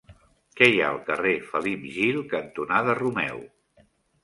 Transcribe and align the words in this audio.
Què 0.59 0.69
hi 0.69 0.79
ha 0.79 0.87
al 0.93 0.97
carrer 1.09 1.35
Felip 1.51 1.85
Gil 1.99 2.19
cantonada 2.33 2.99
Romeu? 3.03 3.47